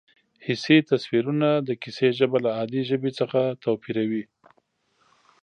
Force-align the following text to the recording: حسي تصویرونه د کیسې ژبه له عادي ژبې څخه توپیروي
حسي 0.45 0.77
تصویرونه 0.91 1.49
د 1.67 1.69
کیسې 1.81 2.09
ژبه 2.19 2.37
له 2.45 2.49
عادي 2.57 2.81
ژبې 2.89 3.11
څخه 3.19 3.39
توپیروي 3.63 4.23